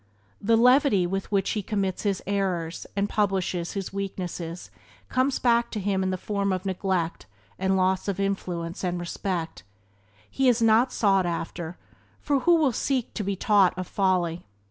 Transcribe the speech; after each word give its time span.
The 0.41 0.57
levity 0.57 1.05
with 1.05 1.31
which 1.31 1.51
he 1.51 1.61
commits 1.61 2.01
his 2.01 2.23
errors 2.25 2.87
and 2.95 3.07
publishes 3.07 3.73
his 3.73 3.93
weakness 3.93 4.71
comes 5.09 5.37
back 5.37 5.69
to 5.69 5.79
him 5.79 6.01
in 6.01 6.09
the 6.09 6.17
form 6.17 6.51
of 6.51 6.65
neglect 6.65 7.27
and 7.59 7.77
loss 7.77 8.07
of 8.07 8.19
influence 8.19 8.83
and 8.83 8.99
respect: 8.99 9.61
he 10.27 10.49
is 10.49 10.59
not 10.59 10.91
sought 10.91 11.27
after, 11.27 11.77
for 12.19 12.39
who 12.39 12.55
will 12.55 12.71
seek 12.73 13.13
to 13.13 13.23
be 13.23 13.35
taught 13.35 13.77
of 13.77 13.85
folly? 13.85 14.43